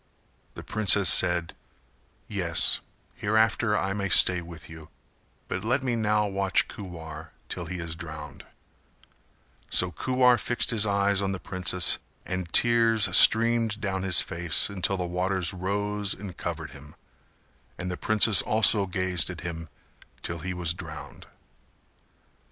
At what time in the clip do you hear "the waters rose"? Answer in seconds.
14.97-16.15